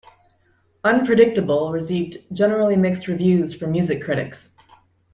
"Unpredictable" 0.83 1.71
received 1.71 2.17
generally 2.33 2.75
mixed 2.75 3.07
reviews 3.07 3.53
from 3.53 3.69
music 3.71 4.01
critics. 4.03 4.49